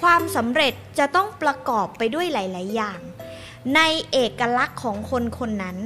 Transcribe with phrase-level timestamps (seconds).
[0.00, 3.00] ความสำเร็จจะต้องประกอบไปด้วยหลาย ๆ อย่าง
[3.76, 3.80] ใน
[4.12, 5.78] เอกลักษณ์ของคนคนนั้น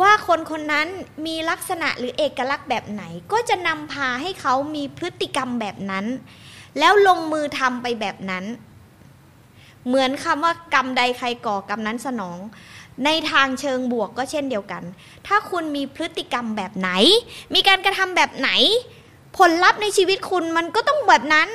[0.00, 0.88] ว่าคนคนนั้น
[1.26, 6.06] มีลักษณะหรือเอกลักษณ์แบบไหน ก็จะนำพาให้เขามีพฤติกรรมแบบนั้น
[6.78, 8.44] แล้วลงมือทำไปแบบนั้น
[9.86, 12.38] เหมือนคำว่ากรรมใดใครก่อกรรมนั้นสนอง
[13.04, 14.82] ในทางเชิงบวกก็เช่นเดียวกัน
[15.26, 16.90] ถ้าคุณมีพฤติกรรมแบบไหน
[17.54, 18.50] มีการกระทำแบบไหน
[19.38, 21.48] ผลลัพธ์ในชีวิตคุณมันก็ต้องแบบนั้น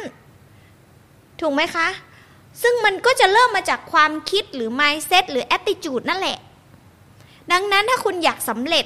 [1.42, 1.88] ถูกไหมคะ
[2.62, 6.38] ซึ่งมันก็จะเริ่มมาจากความคิดหรือ mindset หรือ attitude นั่นแหละ
[7.52, 8.86] ดังนั้นถ้าคุณอยากสำเร็จ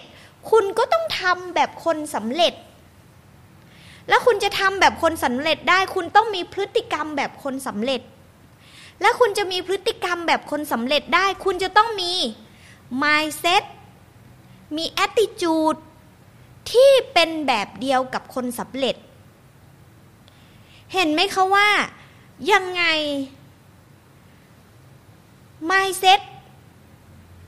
[0.52, 2.54] คุณก็ต้องทำแบบคนสำเร็จ
[4.10, 8.02] แล้วคุณจะทำแบบคนสำเร็จได้ คุณต้องมีพฤติกรรมแบบคนสำเร็จ
[9.02, 12.14] และคุณจะมีพฤติกรรมแบบคนสำเร็จได้ คุณจะต้องมี
[13.04, 13.64] mindset
[14.78, 15.80] มี attitude
[16.72, 18.96] ที่เป็นแบบเดียวกับคนสำเร็จ
[20.94, 21.70] เห็นไหมคะว่า
[22.52, 22.84] ยังไง
[25.70, 26.22] mindset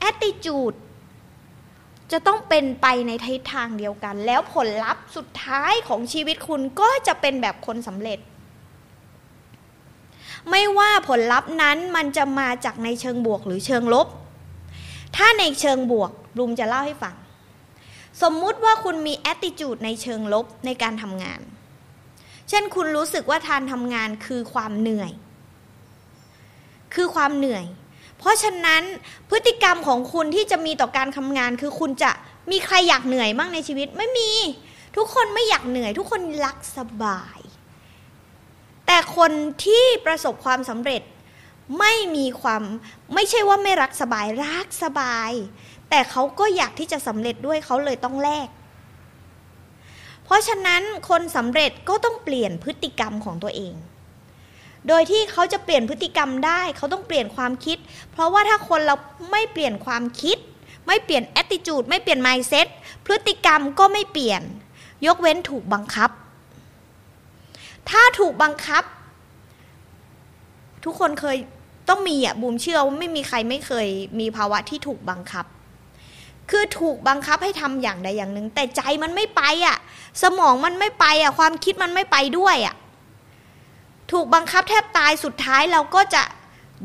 [0.09, 0.77] attitude
[2.11, 8.19] จะต้องเป็นไปในทิศทางเดียวกัน แล้วผลลัพธ์สุดท้ายของชีวิตคุณก็จะเป็นแบบคนสำเร็จ
[10.49, 14.07] ไม่ว่าผลลัพธ์นั้นมันจะมาจากในเชิงบวกหรือเชิงลบ
[15.15, 17.15] ถ้าในเชิงบวกบลูมจะเล่าให้ฟัง
[18.21, 21.41] สมมุติว่าคุณมี attitude ในเชิงลบในการทำงาน
[22.49, 25.11] เช่นคุณรู้สึกว่าทานทำงานคือความเหนื่อย
[26.93, 27.65] คือความเหนื่อย
[28.17, 28.83] เพราะฉะนั้น
[29.29, 32.11] พฤติกรรมของคุณที่จะมีต่อการทำงาน คือคุณจะ
[32.51, 34.31] มีใครอยากเหนื่อยบ้างในชีวิตไม่มี
[34.97, 37.39] ทุกคนไม่อยากเหนื่อย ทุกคนรักสบาย
[38.87, 39.31] แต่คน
[39.65, 41.01] ที่ประสบความสำเร็จ
[41.79, 42.63] ไม่มีความ
[43.13, 45.31] ไม่ใช่ว่าไม่รักสบายรักสบาย
[45.89, 48.47] แต่เขาก็อยากที่จะสำเร็จด้วยเขาเลยต้องแลก
[50.27, 53.73] เพราะฉะนั้นคนสำเร็จก็ต้องเปลี่ยนพฤติกรรมของตัวเอง
[54.87, 57.77] โดยที่เขาจะเปลี่ยนพฤติกรรมได้เขาต้องเปลี่ยนความคิด
[58.11, 58.95] เพราะว่าถ้าคนเรา
[59.31, 60.37] ไม่เปลี่ยนความคิด
[60.87, 62.67] ไม่เปลี่ยน attitude ไม่เปลี่ยน mindset
[63.05, 64.41] พฤติกรรมก็ไม่เปลี่ยน
[65.05, 66.09] ยกเว้นถูกบังคับ
[67.89, 68.83] ถ้าถูกบังคับ
[70.85, 71.37] ทุกคนเคย
[71.89, 73.87] ต้องมีอะบูมเชื่อว่าไม่มีใครไม่เคย
[74.19, 75.45] มีภาวะที่ถูกบังคับ
[76.49, 79.77] คือถูกบังคับให้ทำอย่างใดอย่างหนึ่ง แต่ใจมันไม่ไปอะ
[80.23, 82.75] สมองมันไม่ไปอะ ความคิดมันไม่ไปด้วยอะ
[84.11, 86.23] ถูกบังคับแทบตายสุดท้ายเราก็จะ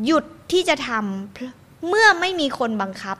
[0.05, 3.17] หยุดที่จะทำเมื่อไม่มีคนบังคับ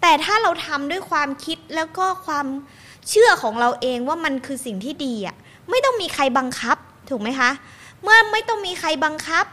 [0.00, 2.46] แต่ถ้าเราทำด้วยความคิดแล้วก็ความ
[3.08, 5.36] เชื่อของเราเองว่ามันคือสิ่งที่ดีอะ
[5.70, 6.76] ไม่ต้องมีใครบังคับ
[7.10, 7.50] ถูกไหมคะ
[8.02, 9.44] เมื่อไม่ต้องมีใครบังคับ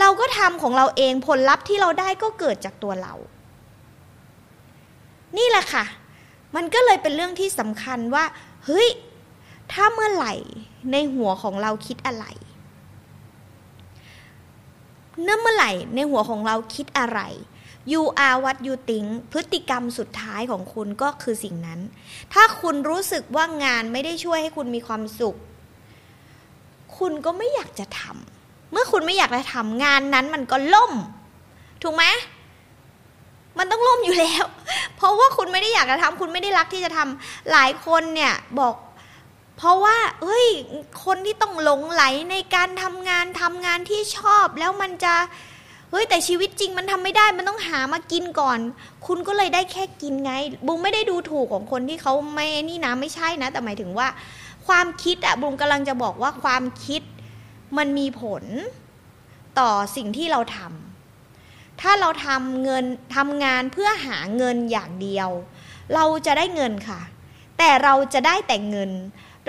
[0.00, 3.14] เราก็ทำของเราเองผลลัพธ์ที่เราได้ก็เกิดจากตัวเรา
[5.36, 5.84] นี่แหละค่ะ
[6.56, 8.24] มันก็เลยเป็นเรื่องที่สำคัญว่า
[8.64, 8.88] เฮ้ย
[9.72, 10.34] ถ้าเมื่อไหร่
[10.92, 12.26] ในหัวของเราคิดอะไร
[15.22, 17.20] เนื่อเมื่อไหร่ในหัวของเราคิดอะไร
[17.92, 21.80] you are what you think พฤติกรรมสุดท้ายของคุณก็คือสิ่งนั้น
[22.32, 25.36] ถ้าคุณรู้สึกว่างานไม่ได้ช่วยให้คุณมีความสุข
[26.98, 30.92] คุณก็ไม่อยากจะทำ เมื่อคุณไม่อยากจะทำงานนั้นมันก็ล่ม
[31.82, 32.04] ถูกไหม
[33.58, 34.44] มันต้องล่มอยู่แล้ว
[34.96, 38.74] เพราะว่าคุณไม่ได้อยากจะทำคุณไม่ได้รักที่จะทำหลายคนเนี่ยบอก
[39.56, 40.46] เพราะว่าเฮ้ย
[41.04, 45.14] คนที่ต้องหลงไหลในการทำงานทำงานที่ชอบ แล้วมันจะ
[45.90, 48.58] เฮ้ยแต่ชีวิตจริงมันทำไม่ได้มันต้องหามากินก่อน
[49.06, 50.32] คุณก็เลยได้แค่กินไง
[50.66, 54.08] บุ้งไม่ได้ดูถูกของคนที่เขาไม่นี่นะไม่ใช่นะ แต่หมายถึงว่า
[54.66, 57.02] ความคิดอะบุ้งกำลังจะบอกว่าความคิด
[57.78, 58.44] มันมีผล
[59.58, 60.87] ต่อสิ่งที่เราทำ
[61.80, 62.84] ถ้าเราทำเงิน
[63.16, 65.28] ทำงานเพื่อหาเงินอย่างเดียว
[65.94, 67.00] เราจะได้เงินค่ะ
[67.58, 68.90] แต่เราจะได้แต่เงิน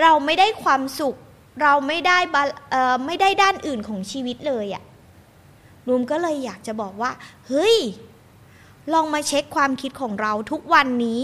[0.02, 1.16] เราไม่ได้ความสุข
[1.62, 2.18] เราไม่ได้
[3.06, 4.84] ไม่ได้ด้านอื่นของชีวิตเลยอะ
[5.86, 7.10] รูมก็เลยอยากจะบอกว่า
[7.48, 7.76] เฮ้ย
[8.92, 11.20] ลองมาเช็คความคิดของเราทุกวันนี้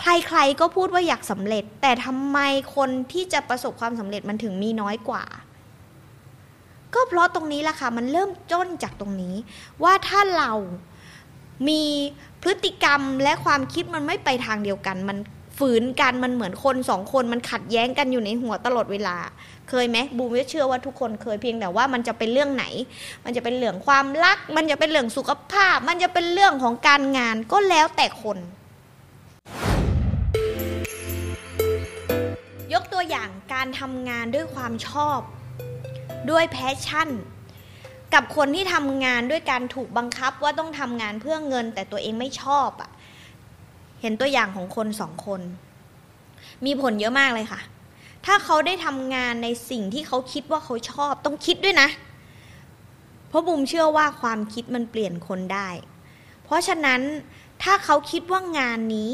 [0.00, 2.38] ใครๆก็พูดว่าอยากสำเร็จ แต่ทำไม
[2.76, 5.24] คนที่จะประสบความสำเร็จมันถึงมีน้อยกว่า
[6.96, 9.34] ก็เพราะตรงนี้แหละค่ะ มันเริ่มจ้นจากตรงนี้
[9.82, 10.52] ว่าถ้าเรา
[11.68, 11.82] มี
[12.42, 15.18] พฤติกรรมและความคิดมันไม่ไปทางเดียวกัน มัน
[15.58, 19.16] ฝืนกันมันเหมือนคนสองคนมันขัดแย้งกันอยู่ในหัวตลอดเวลา
[19.68, 22.64] เคยไหมบูมเชื่อว่าทุกคนเคยเพียงแต่ว่ามันจะเป็นเรื่องไหน
[23.24, 28.38] มันจะเป็นเรื่องความรัก มันจะเป็นเรื่องสุขภาพ มันจะเป็นเรื่องของการงานก็แล้วแต่คน
[32.72, 35.20] ยกตัวอย่างการทำงานด้วยความชอบ
[36.30, 37.08] ด้วยแพชชั่น
[38.14, 42.90] กับคนที่ทำงานด้วยการถูกบังคับว่าต้องทำงานเพื่อเงิน แต่ตัวเองไม่ชอบอะ่ะ
[44.00, 45.40] เห็นตัวอย่างของคนสองคน
[46.64, 47.60] มีผลเยอะมากเลยค่ะ
[48.26, 51.88] ถ้าเขาได้ทำงานในสิ่งที่เขาคิดว่าเขาชอบ ต้องคิดด้วยนะ
[53.28, 55.68] เพราะบุมเชื่อว่าความคิดมันเปลี่ยนคนได้
[56.44, 57.00] เพราะฉะนั้น
[57.62, 59.12] ถ้าเขาคิดว่างานนี้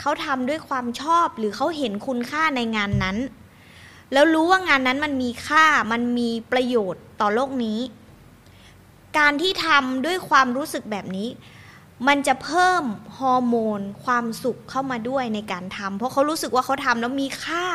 [0.00, 3.16] เขาทำด้วยความชอบหรือเขาเห็นคุณค่าในงานนั้น
[4.12, 7.78] แล้วรู้ว่างานนั้นมันมีค่ามันมีประโยชน์ต่อโลกนี้
[9.18, 11.28] การที่ทำด้วยความรู้สึกแบบนี้
[12.08, 12.84] มันจะเพิ่ม
[13.18, 17.66] ฮอร์โมน ความสุขเข้ามาด้วยในการทำเพราะเขารู้สึกว่าเขาทำแล้วมีค่า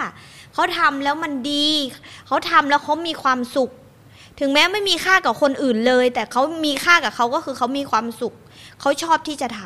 [0.53, 1.67] เขาทำแล้วมันดี
[2.27, 3.71] เขาทำแล้วเขามีความสุข
[4.39, 8.33] ถึงแม้ไม่มีค่ากับคนอื่นเลย แต่เขามีค่ากับเขาก็คือเขามีความสุข
[8.79, 9.59] เขาชอบที่จะท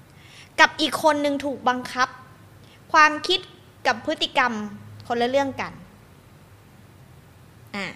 [0.00, 2.08] ำกับอีกคนหนึ่งถูกบังคับ
[2.92, 3.40] ความคิด
[3.86, 4.52] กับพฤติกรรม
[5.08, 5.72] คนละเรื่องกัน
[7.74, 7.86] อ่า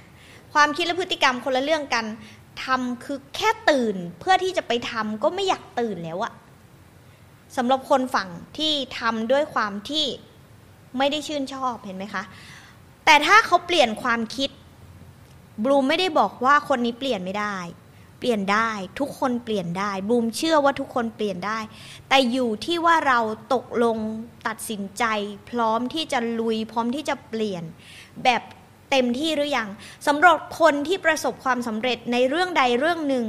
[0.54, 2.04] ความคิดและพฤติกรรมคนละเรื่องกัน
[2.64, 6.32] ทำคือแค่ตื่นเพื่อที่จะไปทำก็ไม่อยากตื่นแล้วอะ
[7.56, 8.28] สำหรับคนฝั่ง
[8.58, 10.06] ที่ทำด้วยความที่
[10.98, 12.22] ไม่ได้ชื่นชอบเห็นไหมคะ
[13.04, 14.50] แต่ถ้าเขาเปลี่ยนความคิด
[15.64, 17.56] บลูมไม่ได้บอกว่าคนนี้เปลี่ยนไม่ได้
[18.18, 18.70] เปลี่ยนได้
[19.00, 21.58] ทุกคนเปลี่ยนได้บลูมเชื่อว่าทุกคนเปลี่ยนได้
[22.08, 23.20] แต่อยู่ที่ว่าเรา
[23.54, 23.98] ตกลง
[24.46, 25.04] ตัดสินใจ
[25.50, 27.62] พร้อมที่จะลุยพร้อมที่จะเปลี่ยน
[28.24, 28.42] แบบ
[28.90, 29.68] เต็มที่หรือยัง
[30.06, 33.26] สำหรับคนที่ประสบความสำเร็จในเรื่องใดเรื่องหนึ่ง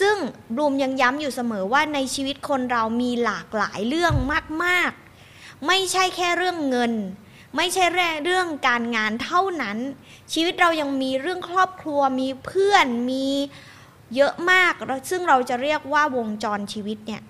[0.00, 0.16] ซึ่ง
[0.54, 4.14] บลูมยังย้ำอยู่เสมอว่าในชีวิตคนเรามีหลากหลายเรื่อง
[4.64, 6.92] มากๆ ไม่ใช่แค่เรื่องเงิน
[7.56, 7.84] ไม่ใช่
[8.24, 9.78] เรื่องการงานเท่านั้น
[10.32, 13.26] ชีวิตเรายังมีเรื่องครอบครัวมีเพื่อนมี
[14.16, 14.72] เยอะมาก
[15.10, 17.22] ซึ่งเราจะเรียกว่าวงจรชีวิตเนี่ย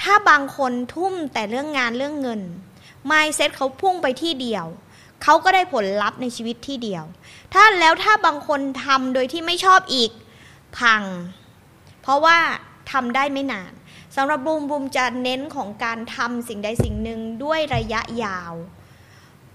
[0.00, 2.40] ถ้าบางคนทุ่มแต่เรื่องงานเรื่องเงิน
[3.10, 4.66] mindset เขาพุ่งไปที่เดียว
[5.22, 7.04] เขาก็ได้ผลลัพธ์ในชีวิตที่เดียว
[7.54, 10.10] ถ้าแล้วถ้าบางคนทำโดยที่ไม่ชอบอีก
[10.78, 11.02] พัง
[12.02, 12.38] เพราะว่า
[12.92, 13.72] ทำได้ไม่นาน
[14.16, 18.52] สำหรับบูมบูมจะเน้นของการทำสิ่งใดสิ่งหนึ่งด้วยระยะยาว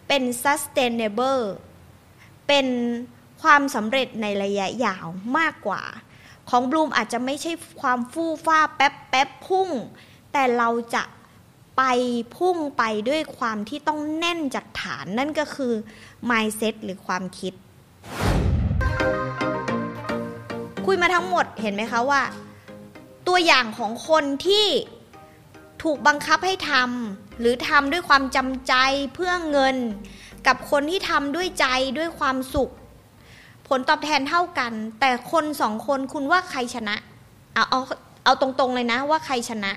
[0.07, 1.43] เป็น sustainable
[2.47, 2.67] เป็น
[3.41, 5.05] ความสำเร็จในระยะยาว
[5.37, 5.83] มากกว่า
[6.49, 7.51] ของบลูมอาจจะไม่ใช่
[7.81, 9.69] ความฟู่ฟ้าแป๊บแป๊บพุ่ง
[10.31, 11.03] แต่เราจะ
[11.77, 11.83] ไป
[12.35, 15.73] พุ่งไปด้วยความที่ต้องแน่นจากฐานนั่นก็คือ
[16.29, 17.53] mindset หรือความคิด
[20.85, 22.21] คุยมาทั้งหมดเห็นไหมคะว่า
[23.27, 24.67] ตัวอย่างของคนที่
[25.83, 28.73] ถูกบังคับให้ทำหรือทำด้วยความจำใจ
[29.13, 29.77] เพื่อเงิน
[30.47, 31.67] กับคนที่ทำด้วยใจ
[31.97, 32.71] ด้วยความสุข
[33.67, 36.95] ผลตอบแทนเท่ากัน แต่คนสองคนคุณว่าใครชนะ
[37.53, 37.79] เอาเอา
[38.23, 39.71] เอาตรงๆเลยนะว่าใครชนะ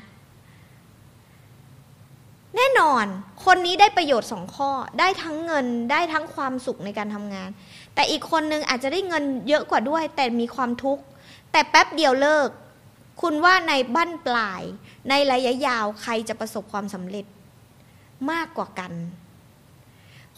[2.56, 3.04] แน่นอน
[3.44, 7.50] คนนี้ได้ประโยชน์สองข้อ ได้ทั้งเงินได้ทั้งความสุขในการทำงาน
[7.94, 11.02] แต่อีกคนนึงอาจจะได้เงินเยอะกว่าด้วย แต่มีความทุกข์
[11.52, 12.48] แต่แป๊บเดียวเลิก
[13.22, 14.62] คุณว่าในบั้นปลาย
[15.08, 17.26] ในระยะยาวใครจะประสบความสำเร็จ
[18.30, 18.92] มากกว่ากัน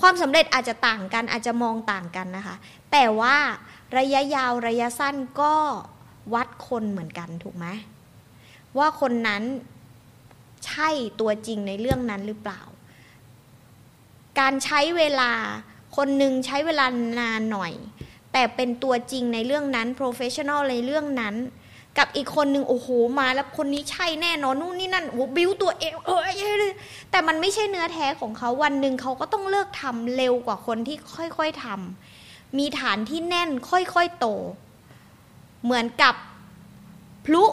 [0.00, 2.56] ความสำเร็จอาจจะต่างกันอาจจะมองต่างกันนะคะ
[2.93, 3.37] แต่ว่า
[3.98, 5.55] ระยะยาวระยะสั้นก็
[6.34, 7.67] วัดคนเหมือนกันถูกไหม
[8.79, 9.43] ว่าคนนั้น
[10.67, 12.60] ใช่ตัวจริงในเรื่องนั้นหรือเปล่า
[14.41, 15.32] การใช้เวลา
[15.96, 16.86] คนหนึ่งใช้เวลา
[17.20, 17.72] นานหน่อย
[18.32, 21.36] แต่เป็นตัวจริงในเรื่องนั้น professional ในเรื่องนั้น
[21.98, 22.88] กับอีกคนหนึ่งโอ้โห
[23.19, 26.20] มา แล้วคนนี้ใช่แน่นอนนู่นนี่นั่นโอ้บิ้วตัวเองเออ
[27.10, 34.27] แต่มันไม่ใช่เนื้อแท้ของเขาวันหนึ่งเขาก็ต้องเลิกทำเร็วกว่าคนที่ค่อยๆทำมีฐานที่แน่นค่อยๆโต
[35.65, 36.15] เหมือนกับ
[37.24, 37.44] พลุ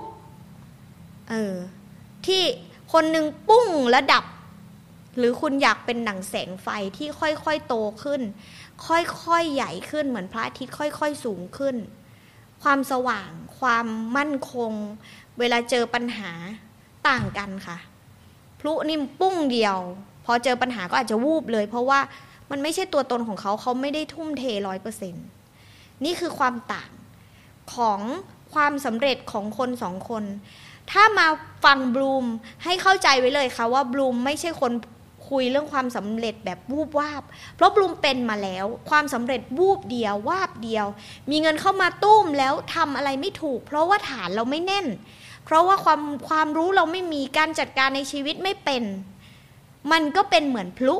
[1.29, 1.55] เออ
[2.25, 2.43] ที่
[2.93, 4.25] คนหนึ่งปุ้งและดับ
[5.17, 8.21] หรือคุณอยากเป็นหนังแสงไฟที่ค่อยๆโตขึ้น
[8.87, 11.75] ค่อยๆใหญ่ขึ้นเหมือนพระอาทิตย์ค่อย ๆ สูงขึ้น
[12.63, 13.85] ความสว่าง ความ
[14.17, 14.71] มั่นคง
[15.39, 16.31] เวลาเจอปัญหา
[17.07, 17.77] ต่างกันค่ะ
[18.59, 19.77] พลุนิ่ปุ้งเดียว
[20.25, 21.99] พอเจอปัญหาก็อาจจะวูบเลย เพราะว่า
[22.51, 25.25] มันไม่ใช่ตัวตนของเขาเขาไม่ได้ทุ่มเทร้อยเปอร์เซ็นต์
[26.05, 26.91] นี่คือความต่าง
[27.75, 27.99] ของ
[28.53, 30.23] ความสำเร็จของคนสองคน
[30.91, 31.27] ถ้ามา
[31.65, 32.25] ฟังบลูม
[32.63, 34.71] ให้เข้าใจไว้เลยค่ะว่าบลูมไม่ใช่คน
[35.29, 37.23] คุยเรื่องความสำเร็จแบบวูบวาบ
[37.55, 40.85] เพราะบลูมเป็นมาแล้ว ความสำเร็จวูบเดียววาบเดียว
[41.29, 44.87] มีเงินเข้ามาตุ้มแล้วทำอะไรไม่ถูก เพราะว่าฐานเราไม่แน่น
[45.45, 48.83] เพราะว่าความความรู้เราไม่มีการจัดการในชีวิตไม่เป็น
[49.91, 50.95] มันก็เป็นเหมือนพลุ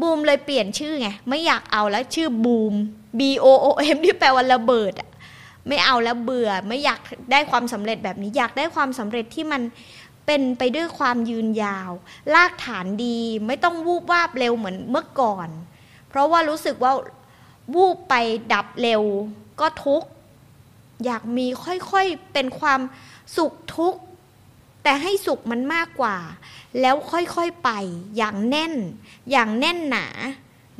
[0.00, 2.74] บูมเลยเปลี่ยนชื่อไง ไม่อยากเอาแล้วชื่อบูม
[3.18, 5.08] B O O M ที่แปลว่าระเบิดอะ
[5.68, 7.00] ไม่เอาแล้วเบื่อไม่อยาก
[7.32, 9.62] ได้ความสำเร็จแบบนี้อยากได้ความสำเร็จที่มัน
[10.26, 11.90] เป็นไปด้วยความยืนยาว
[12.34, 15.48] ลากฐานดี ไม่ต้องวูบวาบเร็วเหมือนเมื่อก่อน
[16.08, 16.92] เพราะว่ารู้สึกว่า
[17.74, 18.14] วูบไป
[18.52, 19.02] ดับเร็ว
[19.60, 20.08] ก็ทุกข์
[21.04, 22.80] อยากมีค่อยๆเป็นความ
[23.36, 24.00] สุขทุกข์
[24.82, 26.16] แต่ให้สุขมันมากกว่า
[26.80, 27.70] แล้วค่อยๆไป
[28.16, 28.74] อย่างแน่น
[29.30, 30.06] อย่างแน่นหนา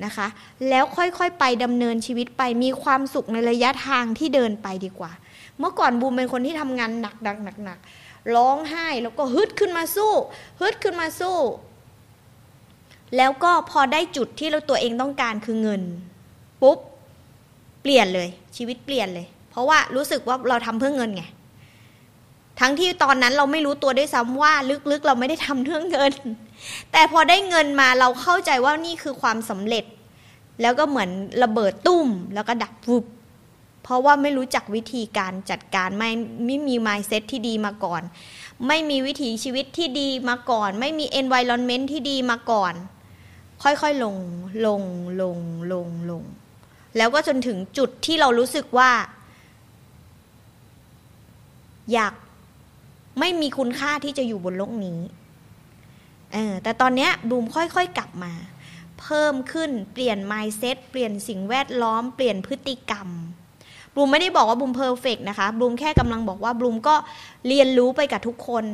[0.04, 0.26] นะคะ
[0.68, 5.12] แล้วค่อยๆไปดำเนินชีวิตไปมีความสุขในระยะทางที่เดินไปดีกว่า
[5.58, 10.12] เมื่อก่อนบูมเป็นคนที่ทำงานหนักๆหนักๆร้องไห้แล้วก็ฮึดขึ้นมาสู้
[10.60, 11.38] ฮึดขึ้นมาสู้
[13.16, 15.82] แล้วก็พอได้จุดที่เราตัวเองต้องการคือเงิน
[16.62, 16.78] ปุ๊บ
[17.82, 21.24] เปลี่ยนเลยชีวิตเปลี่ยนเลย เพราะว่ารู้สึกว่าเราทำเพื่อเงินไง
[22.60, 24.52] ทั้งที่ตอนนั้นเราไม่รู้ตัวด้วยซ้ำว่า
[24.90, 26.12] ลึกๆ เราไม่ได้ทำเรื่องเงิน
[26.92, 29.84] แต่พอได้เงินมาเราเข้าใจว่านี่คือความสำเร็จ
[30.62, 31.10] แล้วก็เหมือน
[31.42, 33.04] ระเบิดตุ้ม แล้วก็ดับวุบ
[33.82, 36.10] เพราะว่าไม่รู้จักวิธีการจัดการไม่
[36.46, 38.02] ไม่มีมายเซ็ตที่ดีมาก่อน
[38.66, 42.74] ไม่มีวิถีชีวิตที่ดีมาก่อน ไม่มี environment ที่ดีมาก่อน
[43.62, 44.16] ค่อยๆลง
[44.66, 44.82] ลง
[45.22, 45.38] ลง
[45.72, 46.22] ลงลง
[46.96, 48.90] แล้วก็จนถึงจุดที่เรารู้สึกว่า
[51.92, 52.14] อยาก
[53.18, 55.00] ไม่มีคุณค่าที่จะอยู่บนโลกนี้
[56.32, 58.32] เออแต่ตอนนี้บูมค่อยๆกลับมา
[59.00, 63.08] เพิ่มขึ้นเปลี่ยน mindset เปลี่ยนสิ่งแวดล้อม เปลี่ยนพฤติกรรม
[63.94, 66.94] บลูมไม่ได้บอกว่าบลูม perfect นะคะบลูมแค่กำลังบอกว่าบลูมก็
[67.48, 68.64] เรียนรู้ไปกับทุกคน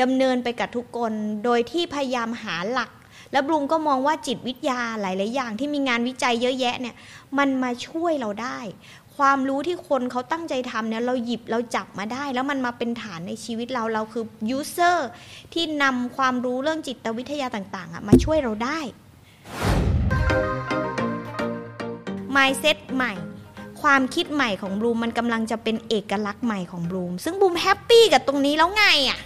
[0.00, 1.12] ดำเนินไปกับทุกคน
[1.44, 2.90] โดยที่พยายามหาหลัก
[3.32, 6.94] แล้วบลูมก็มองว่าจิตวิทยาหลาย ๆ อย่างที่มีงานวิจัยเยอะแยะเนี่ย
[7.38, 8.58] มันมาช่วยเราได้
[9.18, 15.08] ความรู้ที่คนเขาตั้งใจทำเนี่ยเราหยิบเราจับมาได้ แล้วมันมาเป็นฐานในชีวิตเราเราคือ user
[15.52, 18.78] ที่นำความรู้เรื่องจิตวิทยาต่างๆอะมาช่วยเราได้
[22.36, 23.12] mindset ใหม่
[23.82, 29.20] ความคิดใหม่ของบลูมมันกำลังจะเป็นเอกลักษณ์ใหม่ของบลูมซึ่งบลูมแฮปปี้กับตรงนี้แล้วไงอะ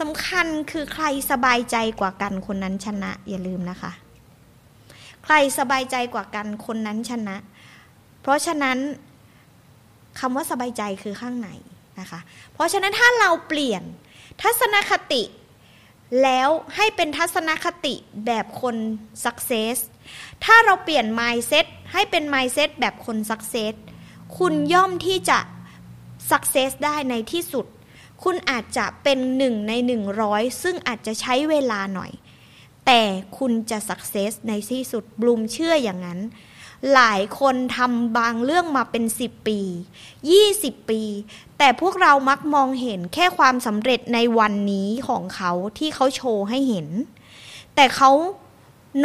[0.00, 3.92] สำคัญคือใครสบายใจกว่ากันคนนั้นชนะ อย่าลืมนะคะ
[5.24, 7.36] ใครสบายใจกว่ากันคนนั้นชนะ
[8.22, 8.78] เพราะฉะนั้น
[10.20, 11.48] คำว่าสบายใจคือข้างใน
[12.00, 12.20] นะคะ
[12.54, 13.82] เพราะฉะนั้นถ้าเราเปลี่ยน
[14.42, 15.22] ทัศนคติ
[16.22, 17.94] แล้วให้เป็นทัศนคติ
[18.26, 18.76] แบบคน
[19.24, 19.76] success
[20.44, 23.74] ถ้าเราเปลี่ยน mindset ให้เป็น mindset แบบคน success
[24.38, 25.38] คุณย่อมที่จะ
[26.30, 27.66] success ได้ในที่สุด
[28.24, 32.12] คุณอาจจะเป็นหนึ่งในหนึ่งร้อยซึ่งอาจจะใช้เวลาหน่อย
[32.86, 33.02] แต่
[33.38, 36.20] คุณจะ success ในที่สุดบลูมเชื่ออย่างนั้น
[36.94, 39.60] หลายคนทำบางเรื่องมาเป็นสิบปี
[40.30, 41.02] ยี่สิบปี
[41.58, 46.88] แต่พวกเรามักมองเห็นแค่ความสำเร็จในวันนี้ของเขาที่เขาโชว์ให้เห็น
[47.74, 48.10] แต่เขา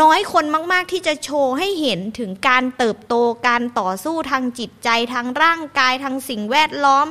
[0.01, 3.15] น้อยคนมาก ๆ ที่จะโชว์ให้เห็นถึงการเติบโต
[3.47, 7.07] การต่อสู้ทางจิตใจทางร่างกายทางสิ่งแวดล้อม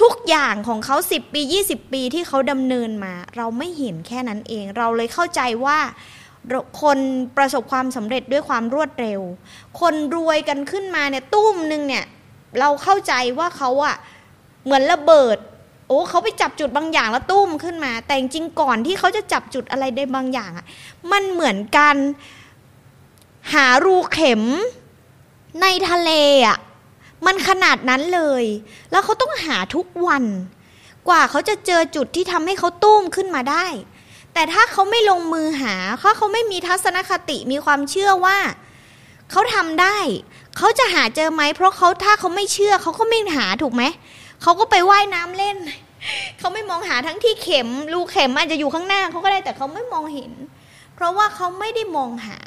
[0.00, 5.78] ทุกอย่างของเขาสิบปียี่สิบปีที่เขาดำเนินมา เราไม่เห็นแค่นั้นเอง เราเลยเข้าใจว่า
[6.82, 6.98] คน
[7.36, 9.20] ประสบความสำเร็จด้วยความรวดเร็ว
[9.80, 12.04] คนรวยกันขึ้นมาเนี่ยตุ้มหนึ่งเนี่ย
[12.60, 13.96] เราเข้าใจว่าเขาอะ
[14.64, 15.36] เหมือนระเบิด
[15.88, 20.66] โอ้เขาไปจับจุดบางอย่างแล้วตุ้มขึ้นมา แต่จริงก่อนที่เขาจะจับจุดอะไรได้บางอย่างอะ
[21.12, 21.96] มันเหมือนการ
[23.54, 24.42] หารูเข็ม
[25.62, 26.10] ในทะเล
[26.46, 26.58] อะ
[27.26, 28.44] มันขนาดนั้นเลย
[28.90, 30.24] แล้วเขาต้องหาทุกวัน
[31.08, 33.66] กว่าเขาจะเจอจุดที่ทำให้เขาตุ้มขึ้นมาได้
[34.38, 38.38] แต่ถ้าเขาไม่ลงมือหาเขาเขาไม่มีทัศนคติมีความเชื่อว่า
[39.30, 39.96] เขาทำได้
[40.56, 43.82] เขาจะหาเจอไหม เพราะเขาถ้าเขาไม่เชื่อเขาก็ไม่หาถูกไหม
[44.42, 45.56] เขาก็ไปไว่ายน้ำเล่น
[46.38, 50.32] เขาไม่มองหาทั้งที่เข็มรูเข็มอาจจะอยู่ข้างหน้าเขาก็ได้แต่เขาไม่มองเห็น
[50.94, 52.38] เพราะว่าเขาไม่ได้มองหา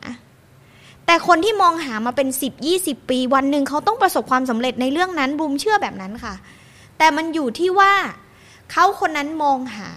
[1.06, 6.36] แต่คนที่มองหามาเป็นสิบยี่สิบปี วันหนึ่งเขาต้องประสบความสำเร็จในเรื่องนั้นบูมเชื่อแบบนั้นค่ะ
[6.98, 7.94] แต่มันอยู่ที่ว่า
[8.72, 9.90] เขาคนนั้นมองหา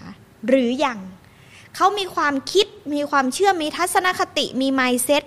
[0.47, 0.99] หรืออยัง
[1.75, 5.23] เขามีความคิดมีความเชื่อมีทัศนคติมี mindset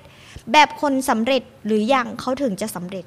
[0.52, 3.04] แบบคนสำเร็จหรืออยังเขาถึงจะสำเร็จ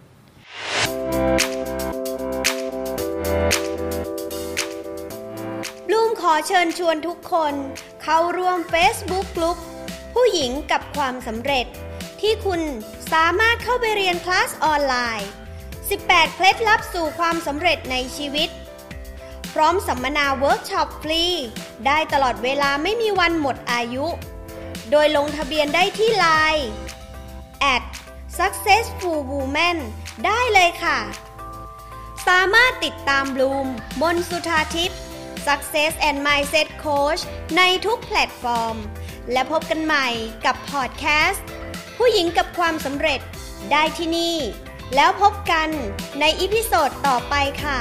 [5.91, 7.53] บลูมขอเชิญชวนทุกคน
[8.03, 9.57] เข้าร่วม Facebook กลุ่ม
[10.13, 11.65] ผู้หญิงกับความสำเร็จ
[12.21, 12.61] ที่คุณ
[13.13, 15.29] สามารถเข้าไปเรียนคลาสออนไลน์
[15.81, 18.49] 18 เคล็ดลับสู่ความสำเร็จในชีวิต
[19.53, 21.23] พร้อมสัมมนาเวิร์กช็อปฟรี
[21.87, 24.05] ได้ตลอดเวลาไม่มีวันหมดอายุ
[24.91, 26.67] โดยลงทะเบียนได้ที่ไลน์
[27.73, 27.83] at
[28.39, 29.77] successful woman
[30.25, 30.97] ได้เลยค่ะ
[32.27, 33.67] สามารถติดตามบลูม
[34.01, 34.99] บนสุธาทิพย์
[35.47, 37.21] Success and Mindset Coach
[37.57, 38.75] ในทุกแพลตฟอร์ม
[39.31, 40.07] และพบกันใหม่
[40.45, 41.45] กับพอดแคสต์
[41.97, 43.21] ผู้หญิงกับความสำเร็จ
[43.71, 44.37] ได้ที่นี่
[44.95, 45.69] แล้วพบกัน
[46.19, 47.79] ใน episode ต่อไปค่ะ